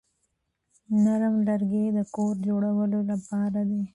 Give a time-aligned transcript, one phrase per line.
[1.03, 3.81] نرم لرګي د کور جوړولو لپاره دي.